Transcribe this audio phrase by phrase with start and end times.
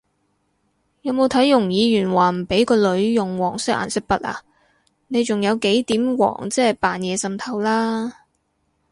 [1.03, 4.41] 有冇睇容議員話唔畀個女用黃色顏色筆啊？
[5.09, 8.11] 你仲有幾點黃即係扮嘢滲透啦！？